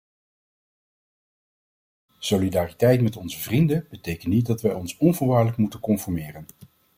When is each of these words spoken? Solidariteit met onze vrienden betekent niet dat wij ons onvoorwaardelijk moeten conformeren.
Solidariteit 2.19 3.01
met 3.01 3.17
onze 3.17 3.39
vrienden 3.39 3.87
betekent 3.89 4.27
niet 4.33 4.45
dat 4.45 4.61
wij 4.61 4.73
ons 4.73 4.97
onvoorwaardelijk 4.97 5.57
moeten 5.57 5.79
conformeren. 5.79 6.45